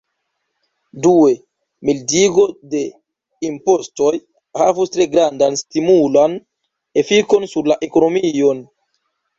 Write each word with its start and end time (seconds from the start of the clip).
Due, 1.05 1.27
mildigo 1.89 2.45
de 2.73 2.81
impostoj 3.51 4.15
havus 4.63 4.95
tre 4.97 5.09
grandan 5.15 5.63
stimulan 5.63 6.43
efikon 7.05 7.51
sur 7.55 7.73
la 7.73 7.81
ekonomion. 7.93 8.69